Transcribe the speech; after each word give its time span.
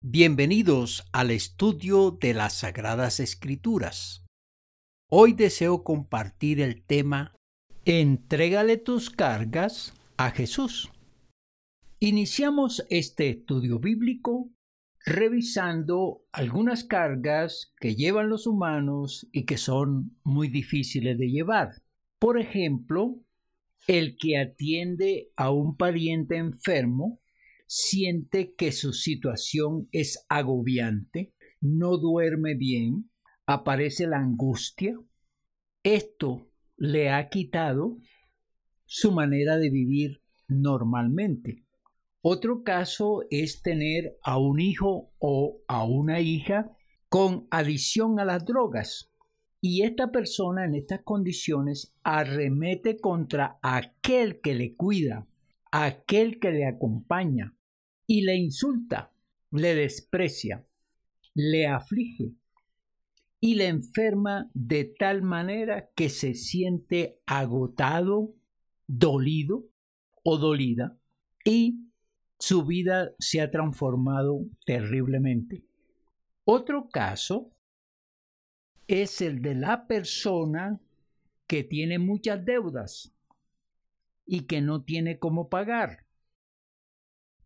Bienvenidos 0.00 1.08
al 1.12 1.32
estudio 1.32 2.12
de 2.12 2.32
las 2.32 2.60
Sagradas 2.60 3.18
Escrituras. 3.18 4.24
Hoy 5.10 5.32
deseo 5.32 5.82
compartir 5.82 6.60
el 6.60 6.84
tema 6.84 7.34
Entrégale 7.84 8.76
tus 8.76 9.10
cargas 9.10 9.94
a 10.16 10.30
Jesús. 10.30 10.92
Iniciamos 11.98 12.86
este 12.90 13.28
estudio 13.28 13.80
bíblico 13.80 14.52
revisando 15.04 16.22
algunas 16.30 16.84
cargas 16.84 17.74
que 17.80 17.96
llevan 17.96 18.28
los 18.28 18.46
humanos 18.46 19.28
y 19.32 19.46
que 19.46 19.56
son 19.56 20.16
muy 20.22 20.46
difíciles 20.46 21.18
de 21.18 21.28
llevar. 21.28 21.70
Por 22.20 22.38
ejemplo, 22.38 23.16
el 23.88 24.16
que 24.16 24.38
atiende 24.38 25.32
a 25.34 25.50
un 25.50 25.76
pariente 25.76 26.36
enfermo 26.36 27.18
siente 27.68 28.54
que 28.54 28.72
su 28.72 28.94
situación 28.94 29.88
es 29.92 30.24
agobiante, 30.30 31.34
no 31.60 31.98
duerme 31.98 32.54
bien, 32.54 33.10
aparece 33.46 34.06
la 34.06 34.18
angustia. 34.18 34.98
Esto 35.82 36.50
le 36.78 37.10
ha 37.10 37.28
quitado 37.28 37.98
su 38.86 39.12
manera 39.12 39.58
de 39.58 39.68
vivir 39.68 40.22
normalmente. 40.48 41.66
Otro 42.22 42.62
caso 42.62 43.20
es 43.30 43.60
tener 43.60 44.18
a 44.22 44.38
un 44.38 44.60
hijo 44.60 45.12
o 45.18 45.60
a 45.68 45.84
una 45.84 46.20
hija 46.20 46.72
con 47.10 47.46
adición 47.50 48.18
a 48.18 48.24
las 48.24 48.46
drogas. 48.46 49.12
Y 49.60 49.82
esta 49.82 50.10
persona 50.10 50.64
en 50.64 50.74
estas 50.74 51.02
condiciones 51.02 51.94
arremete 52.02 52.98
contra 52.98 53.58
aquel 53.60 54.40
que 54.40 54.54
le 54.54 54.74
cuida, 54.74 55.26
aquel 55.70 56.38
que 56.38 56.50
le 56.50 56.66
acompaña, 56.66 57.57
y 58.08 58.22
le 58.22 58.36
insulta, 58.36 59.12
le 59.52 59.74
desprecia, 59.74 60.66
le 61.34 61.66
aflige 61.68 62.32
y 63.38 63.54
le 63.54 63.68
enferma 63.68 64.50
de 64.54 64.86
tal 64.98 65.22
manera 65.22 65.90
que 65.94 66.08
se 66.08 66.34
siente 66.34 67.20
agotado, 67.26 68.34
dolido 68.86 69.66
o 70.24 70.38
dolida 70.38 70.98
y 71.44 71.84
su 72.38 72.64
vida 72.64 73.12
se 73.18 73.42
ha 73.42 73.50
transformado 73.50 74.40
terriblemente. 74.64 75.64
Otro 76.44 76.88
caso 76.88 77.52
es 78.86 79.20
el 79.20 79.42
de 79.42 79.54
la 79.54 79.86
persona 79.86 80.80
que 81.46 81.62
tiene 81.62 81.98
muchas 81.98 82.42
deudas 82.42 83.12
y 84.24 84.46
que 84.46 84.62
no 84.62 84.82
tiene 84.82 85.18
cómo 85.18 85.50
pagar. 85.50 86.07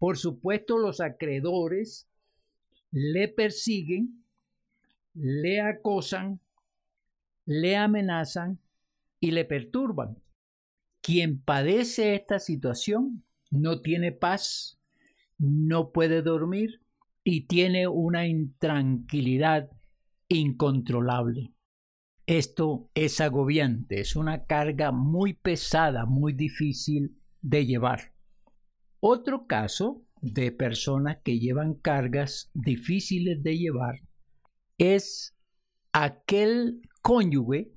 Por 0.02 0.18
supuesto, 0.18 0.78
los 0.78 1.00
acreedores 1.00 2.08
le 2.90 3.28
persiguen, 3.28 4.24
le 5.14 5.60
acosan, 5.60 6.40
le 7.46 7.76
amenazan 7.76 8.58
y 9.20 9.30
le 9.30 9.44
perturban. 9.44 10.20
Quien 11.02 11.40
padece 11.40 12.16
esta 12.16 12.40
situación 12.40 13.22
no 13.52 13.80
tiene 13.80 14.10
paz, 14.10 14.80
no 15.38 15.92
puede 15.92 16.22
dormir 16.22 16.80
y 17.22 17.42
tiene 17.42 17.86
una 17.86 18.26
intranquilidad 18.26 19.70
incontrolable. 20.26 21.52
Esto 22.26 22.90
es 22.94 23.20
agobiante, 23.20 24.00
es 24.00 24.16
una 24.16 24.46
carga 24.46 24.90
muy 24.90 25.34
pesada, 25.34 26.06
muy 26.06 26.32
difícil 26.32 27.20
de 27.40 27.66
llevar. 27.66 28.11
Otro 29.04 29.48
caso 29.48 30.06
de 30.20 30.52
personas 30.52 31.18
que 31.24 31.40
llevan 31.40 31.74
cargas 31.74 32.52
difíciles 32.54 33.42
de 33.42 33.58
llevar 33.58 33.96
es 34.78 35.36
aquel 35.92 36.82
cónyuge 37.02 37.72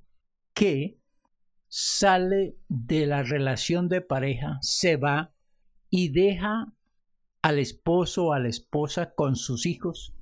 que 0.54 1.00
sale 1.67 2.60
de 2.70 3.08
la 3.08 3.23
relación 3.23 3.89
de 3.89 4.02
pareja, 4.02 4.60
se 4.61 4.98
va 4.98 5.33
y 5.89 6.10
deja 6.10 6.72
al 7.42 7.58
esposo 7.58 8.26
o 8.26 8.33
a 8.33 8.39
la 8.39 8.49
esposa 8.49 9.16
con 9.16 9.36
sus 9.36 9.66
hijos. 9.66 10.14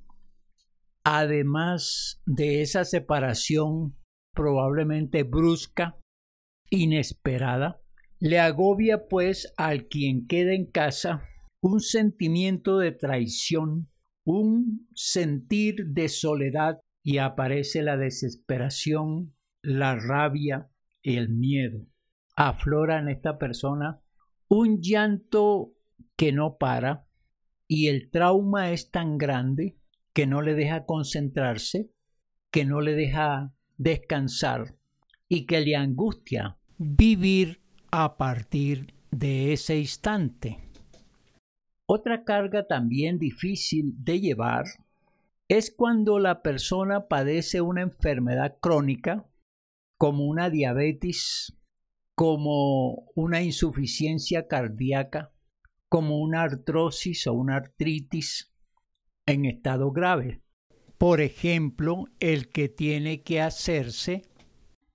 Además 1.04 2.22
de 2.24 2.62
esa 2.62 2.86
separación 2.86 3.94
probablemente 4.32 5.22
brusca, 5.22 5.98
inesperada, 6.70 7.83
le 8.20 8.38
agobia 8.38 9.06
pues 9.08 9.52
al 9.56 9.88
quien 9.88 10.26
queda 10.26 10.52
en 10.52 10.66
casa 10.66 11.24
un 11.60 11.80
sentimiento 11.80 12.78
de 12.78 12.92
traición, 12.92 13.88
un 14.24 14.88
sentir 14.94 15.86
de 15.88 16.08
soledad 16.08 16.80
y 17.02 17.18
aparece 17.18 17.82
la 17.82 17.96
desesperación, 17.96 19.34
la 19.62 19.96
rabia 19.96 20.70
y 21.02 21.16
el 21.16 21.28
miedo. 21.28 21.86
Aflora 22.36 22.98
en 22.98 23.08
esta 23.08 23.38
persona 23.38 24.00
un 24.48 24.80
llanto 24.80 25.72
que 26.16 26.32
no 26.32 26.56
para 26.58 27.06
y 27.66 27.88
el 27.88 28.10
trauma 28.10 28.72
es 28.72 28.90
tan 28.90 29.18
grande 29.18 29.78
que 30.12 30.26
no 30.26 30.42
le 30.42 30.54
deja 30.54 30.86
concentrarse, 30.86 31.90
que 32.50 32.64
no 32.64 32.80
le 32.80 32.94
deja 32.94 33.52
descansar 33.76 34.76
y 35.28 35.46
que 35.46 35.60
le 35.60 35.76
angustia 35.76 36.58
vivir 36.78 37.63
a 37.96 38.16
partir 38.16 38.92
de 39.12 39.52
ese 39.52 39.78
instante. 39.78 40.58
Otra 41.86 42.24
carga 42.24 42.66
también 42.66 43.20
difícil 43.20 43.94
de 43.98 44.18
llevar 44.18 44.64
es 45.48 45.72
cuando 45.72 46.18
la 46.18 46.42
persona 46.42 47.06
padece 47.06 47.60
una 47.60 47.82
enfermedad 47.82 48.56
crónica 48.60 49.24
como 49.96 50.26
una 50.26 50.50
diabetes, 50.50 51.56
como 52.16 53.12
una 53.14 53.42
insuficiencia 53.42 54.48
cardíaca, 54.48 55.32
como 55.88 56.18
una 56.18 56.42
artrosis 56.42 57.28
o 57.28 57.34
una 57.34 57.58
artritis 57.58 58.52
en 59.24 59.44
estado 59.44 59.92
grave. 59.92 60.42
Por 60.98 61.20
ejemplo, 61.20 62.06
el 62.18 62.48
que 62.48 62.68
tiene 62.68 63.22
que 63.22 63.40
hacerse 63.40 64.22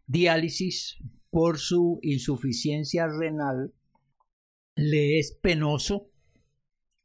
diálisis 0.06 0.98
por 1.30 1.60
su 1.60 2.00
insuficiencia 2.02 3.08
renal 3.08 3.74
le 4.76 5.20
es 5.20 5.38
penoso, 5.42 6.10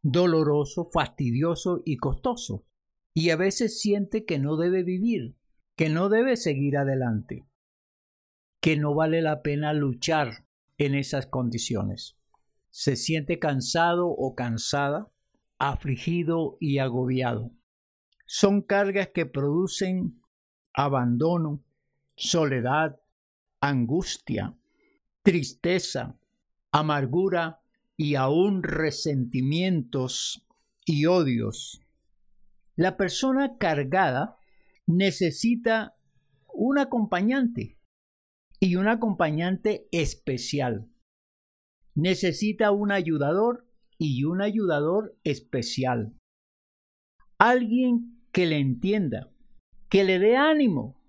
doloroso, 0.03 0.91
fastidioso 0.93 1.83
y 1.85 1.97
costoso. 1.97 2.65
Y 3.13 3.31
a 3.31 3.37
veces 3.37 3.81
siente 3.81 4.25
que 4.25 4.39
no 4.39 4.57
debe 4.57 4.83
vivir, 4.83 5.37
que 5.77 5.89
no 5.89 6.09
debe 6.09 6.37
seguir 6.37 6.77
adelante, 6.77 7.47
que 8.61 8.77
no 8.77 8.95
vale 8.95 9.23
la 9.23 9.43
pena 9.43 9.73
luchar 9.73 10.47
en 10.79 10.95
esas 10.95 11.27
condiciones. 11.27 12.17
Se 12.71 12.97
siente 12.97 13.39
cansado 13.39 14.09
o 14.09 14.35
cansada, 14.35 15.13
afligido 15.59 16.57
y 16.61 16.79
agobiado. 16.79 17.53
Son 18.27 18.63
cargas 18.63 19.09
que 19.09 19.27
producen 19.27 20.21
abandono, 20.73 21.63
soledad, 22.17 23.01
angustia, 23.69 24.55
tristeza, 25.23 26.19
amargura 26.71 27.61
y 27.97 28.17
aún 28.17 28.63
resentimientos 28.63 30.47
y 30.85 31.07
odios. 31.07 31.81
La 32.77 32.97
persona 32.97 33.57
cargada 33.57 34.37
necesita 34.87 35.97
un 36.53 36.79
acompañante 36.79 37.79
y 38.61 38.77
un 38.77 38.89
acompañante 38.89 39.89
especial. 39.93 40.91
Necesita 41.95 42.71
un 42.71 42.93
ayudador 42.93 43.67
y 43.97 44.25
un 44.25 44.43
ayudador 44.43 45.17
especial. 45.25 46.13
Alguien 47.39 48.21
que 48.31 48.47
le 48.47 48.59
entienda, 48.59 49.31
que 49.89 50.05
le 50.05 50.19
dé 50.19 50.37
ánimo, 50.37 51.01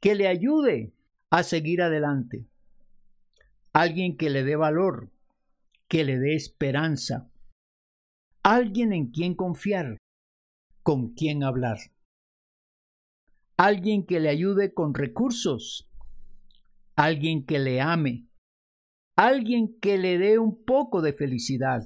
que 0.00 0.14
le 0.14 0.26
ayude, 0.26 0.97
a 1.30 1.42
seguir 1.42 1.82
adelante. 1.82 2.46
Alguien 3.72 4.16
que 4.16 4.30
le 4.30 4.44
dé 4.44 4.56
valor, 4.56 5.10
que 5.88 6.04
le 6.04 6.18
dé 6.18 6.34
esperanza. 6.34 7.30
Alguien 8.42 8.92
en 8.92 9.10
quien 9.10 9.34
confiar, 9.34 9.98
con 10.82 11.14
quien 11.14 11.42
hablar. 11.42 11.78
Alguien 13.56 14.06
que 14.06 14.20
le 14.20 14.28
ayude 14.28 14.72
con 14.72 14.94
recursos. 14.94 15.90
Alguien 16.94 17.44
que 17.44 17.58
le 17.58 17.80
ame. 17.80 18.28
Alguien 19.16 19.78
que 19.80 19.98
le 19.98 20.16
dé 20.18 20.38
un 20.38 20.64
poco 20.64 21.02
de 21.02 21.12
felicidad. 21.12 21.82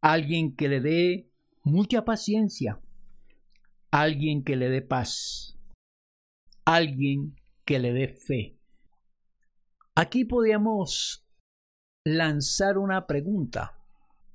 Alguien 0.00 0.54
que 0.54 0.68
le 0.68 0.80
dé 0.80 1.30
mucha 1.64 2.04
paciencia. 2.04 2.80
Alguien 3.90 4.44
que 4.44 4.56
le 4.56 4.68
dé 4.68 4.82
paz. 4.82 5.58
Alguien 6.64 7.36
que 7.66 7.78
le 7.78 7.92
dé 7.92 8.08
fe. 8.08 8.58
Aquí 9.94 10.24
podríamos 10.24 11.26
lanzar 12.04 12.78
una 12.78 13.06
pregunta. 13.06 13.76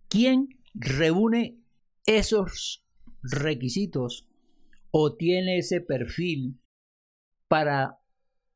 ¿Quién 0.09 0.49
reúne 0.73 1.57
esos 2.05 2.85
requisitos 3.23 4.27
o 4.91 5.15
tiene 5.15 5.57
ese 5.57 5.79
perfil 5.79 6.59
para 7.47 7.99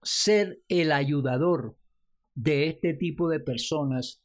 ser 0.04 0.62
el 0.68 0.92
ayudador 0.92 1.78
de 2.34 2.68
este 2.68 2.94
tipo 2.94 3.30
de 3.30 3.40
personas 3.40 4.22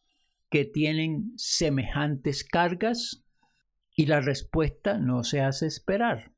que 0.51 0.65
tienen 0.65 1.33
semejantes 1.37 2.45
cargas? 2.45 3.25
Y 3.95 4.07
la 4.07 4.21
respuesta 4.21 4.99
no 4.99 5.23
se 5.23 5.41
hace 5.41 5.67
esperar. 5.67 6.33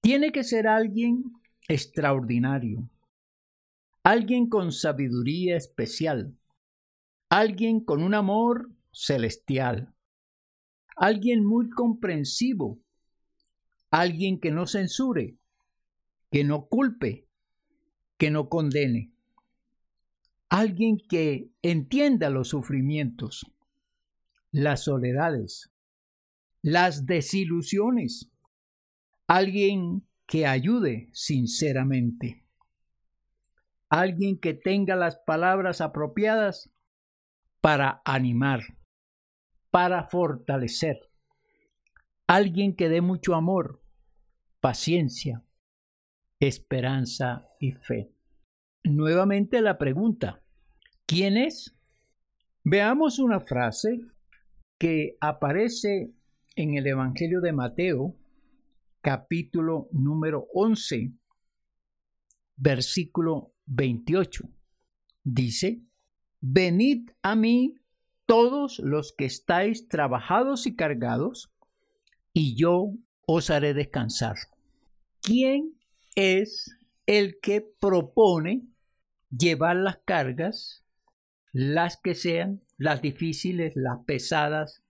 Tiene 0.00 0.32
que 0.32 0.44
ser 0.44 0.68
alguien 0.68 1.24
extraordinario, 1.68 2.88
alguien 4.08 4.48
con 4.48 4.72
sabiduría 4.72 5.58
especial, 5.58 6.34
alguien 7.28 7.84
con 7.84 8.02
un 8.02 8.14
amor 8.14 8.70
celestial, 8.90 9.94
alguien 10.96 11.44
muy 11.44 11.68
comprensivo, 11.68 12.80
alguien 13.90 14.40
que 14.40 14.50
no 14.50 14.66
censure, 14.66 15.36
que 16.30 16.42
no 16.42 16.68
culpe, 16.68 17.28
que 18.16 18.30
no 18.30 18.48
condene, 18.48 19.12
alguien 20.48 20.96
que 21.06 21.50
entienda 21.60 22.30
los 22.30 22.48
sufrimientos, 22.48 23.44
las 24.52 24.84
soledades, 24.84 25.70
las 26.62 27.04
desilusiones, 27.04 28.30
alguien 29.26 30.08
que 30.26 30.46
ayude 30.46 31.10
sinceramente, 31.12 32.47
alguien 33.88 34.38
que 34.38 34.54
tenga 34.54 34.96
las 34.96 35.16
palabras 35.16 35.80
apropiadas 35.80 36.70
para 37.60 38.02
animar, 38.04 38.60
para 39.70 40.04
fortalecer, 40.04 41.10
alguien 42.26 42.76
que 42.76 42.88
dé 42.88 43.00
mucho 43.00 43.34
amor, 43.34 43.82
paciencia, 44.60 45.42
esperanza 46.40 47.48
y 47.58 47.72
fe. 47.72 48.12
Nuevamente 48.84 49.60
la 49.60 49.78
pregunta, 49.78 50.42
¿quién 51.06 51.36
es? 51.36 51.74
Veamos 52.64 53.18
una 53.18 53.40
frase 53.40 54.00
que 54.78 55.16
aparece 55.20 56.12
en 56.54 56.74
el 56.74 56.86
Evangelio 56.86 57.40
de 57.40 57.52
Mateo, 57.52 58.14
capítulo 59.00 59.88
número 59.92 60.46
11, 60.52 61.12
versículo 62.56 63.54
28. 63.68 64.48
Dice, 65.24 65.80
Venid 66.40 67.10
a 67.22 67.34
mí 67.34 67.74
todos 68.26 68.78
los 68.78 69.12
que 69.12 69.24
estáis 69.24 69.88
trabajados 69.88 70.66
y 70.66 70.76
cargados, 70.76 71.50
y 72.32 72.56
yo 72.56 72.92
os 73.26 73.50
haré 73.50 73.74
descansar. 73.74 74.36
¿Quién 75.20 75.74
es 76.14 76.78
el 77.06 77.40
que 77.40 77.60
propone 77.60 78.68
llevar 79.30 79.76
las 79.76 79.98
cargas, 80.04 80.84
las 81.52 81.96
que 81.96 82.14
sean, 82.14 82.62
las 82.76 83.02
difíciles, 83.02 83.74
las 83.74 84.04
pesadas, 84.04 84.82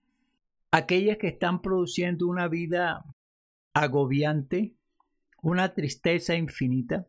aquellas 0.70 1.16
que 1.16 1.28
están 1.28 1.62
produciendo 1.62 2.26
una 2.26 2.48
vida 2.48 3.04
agobiante, 3.72 4.74
una 5.42 5.74
tristeza 5.74 6.34
infinita? 6.34 7.06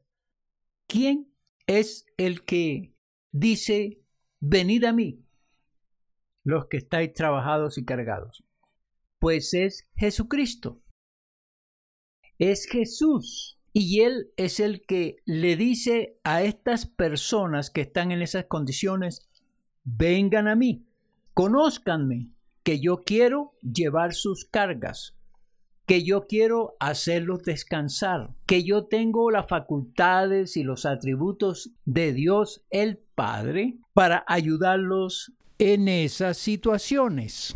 ¿Quién 0.88 1.30
es 1.70 2.08
el 2.18 2.46
que 2.46 2.96
dice, 3.32 4.02
venid 4.40 4.86
a 4.86 4.92
mí, 4.92 5.24
los 6.44 6.66
que 6.66 6.78
estáis 6.78 7.14
trabajados 7.14 7.78
y 7.78 7.86
cargados? 7.86 8.44
Pues 9.20 9.54
es 9.54 9.88
Jesucristo. 9.96 10.82
Es 12.40 12.66
Jesús. 12.66 13.60
Y 13.72 14.02
Él 14.02 14.32
es 14.36 14.60
el 14.60 14.82
que 14.82 15.18
le 15.26 15.56
dice 15.56 16.20
a 16.24 16.42
estas 16.42 16.88
personas 16.88 17.70
que 17.70 17.82
están 17.82 18.12
en 18.12 18.24
esas 18.24 18.46
condiciones, 18.46 19.30
vengan 19.84 20.48
a 20.48 20.56
mí, 20.56 20.88
conózcanme, 21.36 22.32
que 22.64 22.80
yo 22.80 23.04
quiero 23.04 23.54
llevar 23.62 24.16
sus 24.16 24.46
cargas, 24.46 25.19
que 25.90 26.04
yo 26.04 26.28
quiero 26.28 26.76
hacerlos 26.80 27.42
descansar, 27.42 28.36
que 28.46 28.64
yo 28.64 28.86
tengo 28.86 29.32
las 29.32 29.48
facultades 29.48 30.56
y 30.56 30.62
los 30.62 30.86
atributos 30.86 31.72
de 31.84 32.14
Dios 32.14 32.64
el 32.70 33.00
Padre 33.16 33.80
para 33.96 34.24
ayudarlos 34.28 35.34
en 35.58 35.88
esas 35.88 36.38
situaciones. 36.38 37.56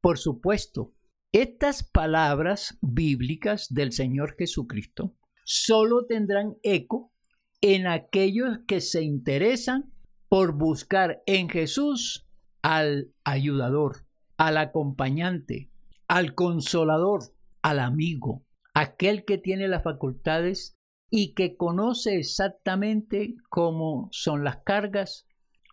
Por 0.00 0.18
supuesto, 0.18 0.94
estas 1.32 1.82
palabras 1.82 2.78
bíblicas 2.80 3.66
del 3.68 3.90
Señor 3.90 4.36
Jesucristo 4.38 5.16
solo 5.44 6.06
tendrán 6.06 6.54
eco 6.62 7.12
en 7.60 7.88
aquellos 7.88 8.60
que 8.68 8.80
se 8.80 9.02
interesan 9.02 9.92
por 10.28 10.52
buscar 10.52 11.20
en 11.26 11.48
Jesús 11.48 12.28
al 12.62 13.12
ayudador, 13.24 14.06
al 14.36 14.56
acompañante, 14.56 15.73
al 16.08 16.34
consolador, 16.34 17.34
al 17.62 17.78
amigo, 17.78 18.44
aquel 18.74 19.24
que 19.24 19.38
tiene 19.38 19.68
las 19.68 19.82
facultades 19.82 20.76
y 21.10 21.34
que 21.34 21.56
conoce 21.56 22.16
exactamente 22.18 23.36
cómo 23.48 24.08
son 24.12 24.44
las 24.44 24.58
cargas, 24.64 25.26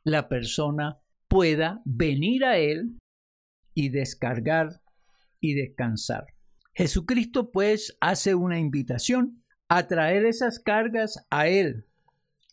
la 0.04 0.30
persona 0.30 1.00
pueda 1.28 1.82
venir 1.86 2.46
a 2.46 2.58
él 2.58 2.98
y 3.74 3.90
descargar 3.90 4.82
y 5.40 5.56
descansar. 5.56 6.26
Jesucristo 6.74 7.52
pues 7.52 7.98
hace 8.00 8.36
una 8.36 8.60
invitación 8.60 9.44
a 9.68 9.88
traer 9.88 10.26
esas 10.26 10.60
cargas 10.60 11.26
a 11.30 11.48
Él, 11.48 11.86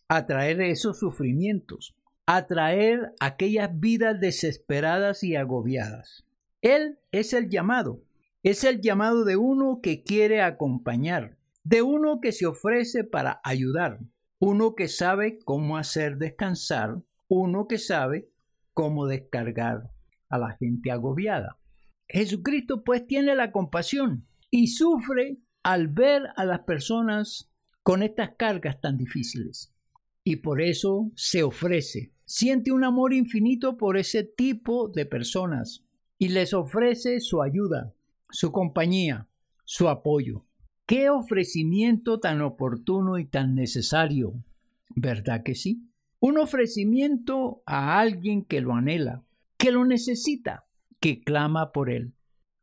a 0.09 0.27
traer 0.27 0.61
esos 0.61 0.99
sufrimientos, 0.99 1.97
a 2.27 2.47
traer 2.47 3.13
aquellas 3.21 3.71
vidas 3.81 4.21
desesperadas 4.21 5.25
y 5.25 5.35
agobiadas. 5.35 6.28
Él 6.61 6.99
es 7.13 7.33
el 7.35 7.49
llamado, 7.49 8.03
es 8.43 8.65
el 8.65 8.81
llamado 8.81 9.25
de 9.25 9.37
uno 9.37 9.81
que 9.81 10.03
quiere 10.03 10.43
acompañar, 10.43 11.37
de 11.63 11.83
uno 11.83 12.21
que 12.21 12.33
se 12.33 12.47
ofrece 12.47 13.05
para 13.05 13.41
ayudar, 13.45 14.01
uno 14.41 14.75
que 14.75 14.89
sabe 14.89 15.39
cómo 15.45 15.77
hacer 15.77 16.17
descansar, 16.17 17.01
uno 17.29 17.69
que 17.69 17.79
sabe 17.79 18.29
cómo 18.75 19.07
descargar 19.07 19.91
a 20.29 20.39
la 20.39 20.57
gente 20.59 20.91
agobiada. 20.91 21.59
Jesucristo 22.09 22.83
pues 22.83 23.07
tiene 23.07 23.37
la 23.37 23.53
compasión 23.53 24.27
y 24.51 24.69
sufre 24.69 25.39
al 25.63 25.89
ver 25.89 26.23
a 26.37 26.45
las 26.45 26.61
personas 26.61 27.53
con 27.83 28.03
estas 28.03 28.31
cargas 28.37 28.81
tan 28.81 28.97
difíciles. 28.97 29.73
Y 30.25 30.37
por 30.37 30.61
eso 30.61 31.11
se 31.15 31.43
ofrece. 31.43 32.13
Siente 32.25 32.73
un 32.73 32.85
amor 32.85 33.15
infinito 33.15 33.77
por 33.77 33.97
ese 33.97 34.25
tipo 34.25 34.89
de 34.89 35.07
personas 35.07 35.88
y 36.19 36.29
les 36.29 36.53
ofrece 36.53 37.21
su 37.21 37.43
ayuda, 37.43 37.95
su 38.31 38.53
compañía, 38.53 39.29
su 39.65 39.89
apoyo. 39.89 40.45
Qué 40.87 41.11
ofrecimiento 41.11 42.19
tan 42.19 42.41
oportuno 42.41 43.19
y 43.19 43.27
tan 43.27 43.55
necesario, 43.55 44.35
¿verdad 44.95 45.43
que 45.45 45.55
sí? 45.55 45.89
Un 46.21 46.39
ofrecimiento 46.39 47.63
a 47.67 48.01
alguien 48.01 48.45
que 48.45 48.61
lo 48.61 48.75
anhela, 48.75 49.23
que 49.57 49.71
lo 49.71 49.85
necesita, 49.85 50.67
que 51.01 51.21
clama 51.21 51.73
por 51.73 51.91
él. 51.91 52.15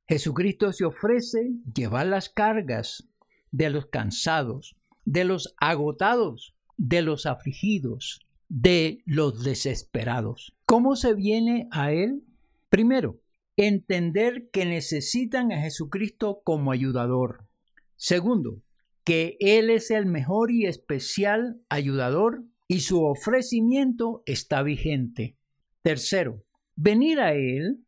Jesucristo 0.08 0.72
se 0.74 0.86
ofrece 0.86 1.54
llevar 1.74 2.08
las 2.08 2.30
cargas 2.30 3.08
de 3.52 3.70
los 3.70 3.86
cansados, 3.86 4.76
de 5.06 5.24
los 5.24 5.56
agotados, 5.58 6.56
de 6.78 7.02
los 7.02 7.26
afligidos, 7.26 8.20
de 8.50 9.02
los 9.06 9.44
desesperados. 9.44 10.56
¿Cómo 10.66 10.96
se 10.96 11.14
viene 11.14 11.68
a 11.72 11.92
Él? 11.92 12.24
Primero, 12.70 13.20
entender 13.58 14.50
que 14.52 14.66
necesitan 14.66 15.52
a 15.52 15.62
Jesucristo 15.62 16.42
como 16.44 16.72
ayudador. 16.72 17.48
Segundo, 17.96 18.62
que 19.04 19.38
Él 19.40 19.70
es 19.70 19.92
el 19.92 20.06
mejor 20.06 20.52
y 20.52 20.66
especial 20.66 21.62
ayudador 21.70 22.44
y 22.68 22.82
su 22.82 23.04
ofrecimiento 23.04 24.24
está 24.26 24.64
vigente. 24.64 25.38
Tercero, 25.82 26.46
Venir 26.76 27.22
a 27.22 27.34
Él 27.34 27.86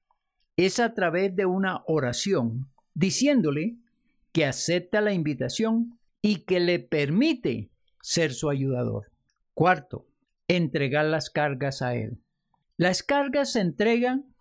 es 0.55 0.79
a 0.79 0.93
través 0.93 1.35
de 1.35 1.45
una 1.45 1.83
oración, 1.87 2.71
diciéndole 2.93 3.75
que 4.31 4.45
acepta 4.45 5.01
la 5.01 5.11
invitación 5.11 5.99
y 6.21 6.45
que 6.45 6.61
le 6.61 6.79
permite 6.79 7.69
ser 8.01 8.33
su 8.33 8.49
ayudador. 8.49 9.11
Cuarto, 9.53 10.07
entregar 10.47 11.05
las 11.05 11.29
cargas 11.29 11.81
a 11.81 11.95
Él. 11.95 12.21
Las 12.77 13.03
cargas 13.03 13.53
se 13.53 13.59
entregan 13.59 14.33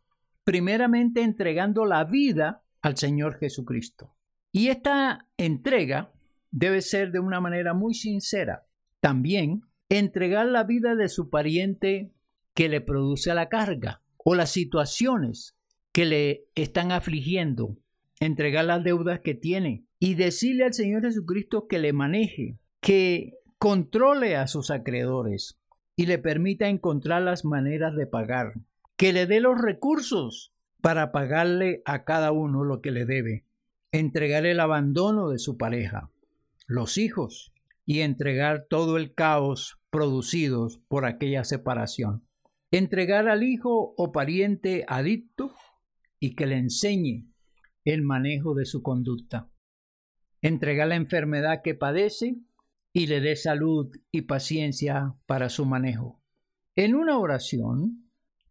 primeramente 0.47 1.23
entregando 1.23 1.87
la 1.87 2.05
vida 2.05 2.63
al 2.81 2.97
Señor 2.97 3.37
Jesucristo. 3.41 4.15
Y 4.53 4.69
esta 4.69 5.27
entrega 5.37 6.13
debe 6.53 6.83
ser 6.83 7.11
de 7.11 7.19
una 7.19 7.41
manera 7.41 7.75
muy 7.75 7.95
sincera. 7.95 8.65
También 9.01 9.63
entregar 9.89 10.47
la 10.47 10.63
vida 10.63 10.95
de 10.95 11.09
su 11.09 11.31
pariente 11.31 12.13
que 12.55 12.69
le 12.69 12.81
produce 12.81 13.35
la 13.35 13.49
carga 13.49 14.03
o 14.17 14.37
las 14.37 14.51
situaciones 14.53 15.57
que 15.91 16.05
le 16.05 16.47
están 16.55 16.93
afligiendo 16.93 17.77
entregar 18.21 18.67
las 18.67 18.85
deudas 18.85 19.21
que 19.21 19.35
tiene 19.35 19.85
y 19.99 20.15
decirle 20.15 20.65
al 20.65 20.75
Señor 20.75 21.03
Jesucristo 21.03 21.67
que 21.67 21.81
le 21.81 21.93
maneje, 21.93 22.59
que 22.81 23.35
controle 23.59 24.37
a 24.37 24.47
sus 24.47 24.71
acreedores 24.71 25.59
y 25.97 26.07
le 26.07 26.19
permita 26.19 26.69
encontrar 26.69 27.23
las 27.23 27.45
maneras 27.45 27.97
de 27.97 28.07
pagar, 28.07 28.55
que 28.97 29.13
le 29.13 29.27
dé 29.27 29.41
los 29.41 29.61
recursos 29.61 30.55
para 30.81 31.13
pagarle 31.13 31.83
a 31.85 32.05
cada 32.05 32.33
uno 32.33 32.65
lo 32.65 32.81
que 32.81 32.91
le 32.91 33.05
debe, 33.05 33.45
entregar 33.93 34.47
el 34.47 34.61
abandono 34.61 35.29
de 35.29 35.39
su 35.39 35.57
pareja, 35.57 36.11
los 36.67 36.99
hijos 36.99 37.53
y 37.85 38.01
entregar 38.01 38.67
todo 38.69 38.97
el 38.97 39.15
caos 39.15 39.79
producido 39.91 40.69
por 40.89 41.05
aquella 41.05 41.45
separación. 41.45 42.27
Entregar 42.71 43.29
al 43.29 43.45
hijo 43.45 43.95
o 43.97 44.13
pariente 44.13 44.85
adicto 44.89 45.55
y 46.19 46.35
que 46.35 46.47
le 46.47 46.57
enseñe 46.57 47.29
el 47.85 48.03
manejo 48.03 48.55
de 48.55 48.65
su 48.65 48.83
conducta. 48.83 49.49
Entregar 50.43 50.89
la 50.89 50.97
enfermedad 50.97 51.63
que 51.63 51.75
padece 51.75 52.37
y 52.93 53.07
le 53.07 53.21
dé 53.21 53.37
salud 53.37 53.95
y 54.11 54.23
paciencia 54.23 55.15
para 55.27 55.49
su 55.49 55.65
manejo. 55.65 56.21
En 56.75 56.95
una 56.95 57.19
oración, 57.19 58.06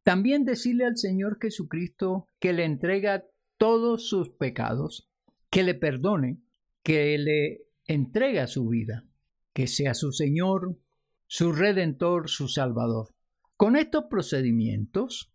también 0.06 0.46
decirle 0.46 0.86
al 0.86 0.98
Señor 0.98 1.40
Jesucristo 1.42 2.30
que 2.40 2.54
le 2.54 2.64
entrega 2.64 3.26
todos 3.58 4.08
sus 4.08 4.30
pecados, 4.30 5.10
que 5.50 5.64
le 5.64 5.74
perdone, 5.74 6.38
que 6.84 7.18
le 7.18 7.66
entrega 7.88 8.46
su 8.46 8.68
vida, 8.68 9.04
que 9.52 9.66
sea 9.66 9.96
su 9.96 10.12
Señor, 10.12 10.78
su 11.26 11.54
Redentor, 11.54 12.30
su 12.30 12.48
Salvador. 12.48 13.16
Con 13.58 13.76
estos 13.76 14.06
procedimientos, 14.08 15.34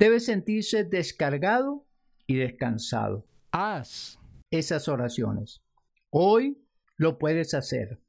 debe 0.00 0.18
sentirse 0.18 0.82
descargado 0.82 1.86
y 2.26 2.34
descansado. 2.34 3.24
Haz 3.52 4.18
esas 4.50 4.88
oraciones. 4.88 5.62
Hoy 6.10 6.58
lo 6.96 7.18
puedes 7.18 7.54
hacer 7.54 8.00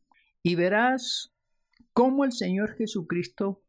y 0.41 0.55
verás 0.55 1.35
cómo 1.93 2.25
el 2.25 2.31
Señor 2.31 2.75
Jesucristo 2.77 3.61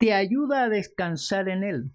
te 0.00 0.14
ayuda 0.14 0.64
a 0.64 0.68
descansar 0.70 1.50
en 1.50 1.62
Él, 1.62 1.92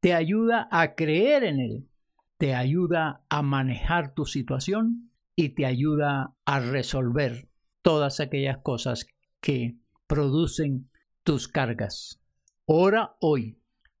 te 0.00 0.12
ayuda 0.12 0.68
a 0.70 0.94
creer 0.94 1.44
en 1.44 1.60
Él, 1.60 1.88
te 2.36 2.54
ayuda 2.54 3.24
a 3.30 3.40
manejar 3.40 4.12
tu 4.12 4.26
situación 4.26 5.10
y 5.34 5.54
te 5.54 5.64
ayuda 5.64 6.34
a 6.44 6.60
resolver 6.60 7.48
todas 7.80 8.20
aquellas 8.20 8.58
cosas 8.58 9.06
que 9.40 9.78
producen 10.06 10.90
tus 11.22 11.48
cargas. 11.48 12.20
Ora 12.66 13.16
hoy 13.18 13.58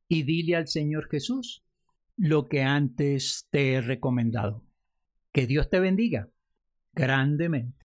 y 0.08 0.24
dile 0.24 0.54
al 0.54 0.68
Señor 0.68 1.08
Jesús 1.08 1.64
lo 2.18 2.48
que 2.48 2.60
antes 2.60 3.48
te 3.50 3.72
he 3.72 3.80
recomendado. 3.80 4.62
Que 5.32 5.46
Dios 5.46 5.70
te 5.70 5.80
bendiga 5.80 6.28
grandemente. 6.92 7.86